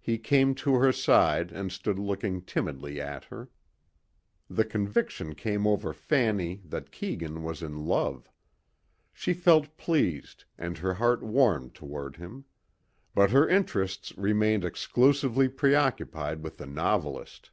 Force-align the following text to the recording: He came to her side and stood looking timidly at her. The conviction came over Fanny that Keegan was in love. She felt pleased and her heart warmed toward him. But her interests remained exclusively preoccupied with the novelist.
He 0.00 0.16
came 0.16 0.54
to 0.54 0.76
her 0.76 0.90
side 0.90 1.52
and 1.52 1.70
stood 1.70 1.98
looking 1.98 2.40
timidly 2.40 2.98
at 2.98 3.24
her. 3.24 3.50
The 4.48 4.64
conviction 4.64 5.34
came 5.34 5.66
over 5.66 5.92
Fanny 5.92 6.62
that 6.64 6.90
Keegan 6.90 7.42
was 7.42 7.60
in 7.62 7.84
love. 7.84 8.26
She 9.12 9.34
felt 9.34 9.76
pleased 9.76 10.46
and 10.56 10.78
her 10.78 10.94
heart 10.94 11.22
warmed 11.22 11.74
toward 11.74 12.16
him. 12.16 12.46
But 13.14 13.32
her 13.32 13.46
interests 13.46 14.16
remained 14.16 14.64
exclusively 14.64 15.46
preoccupied 15.50 16.42
with 16.42 16.56
the 16.56 16.66
novelist. 16.66 17.50